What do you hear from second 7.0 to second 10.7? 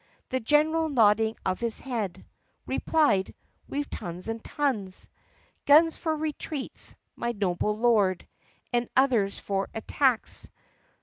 my noble Lord, And others for attacks.